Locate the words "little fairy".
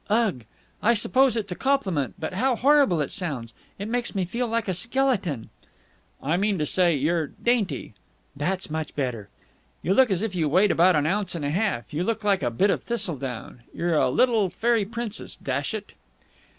14.09-14.85